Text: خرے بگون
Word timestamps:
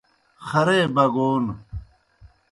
خرے 0.47 0.81
بگون 0.95 1.43